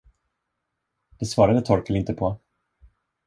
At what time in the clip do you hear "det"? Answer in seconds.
1.19-1.25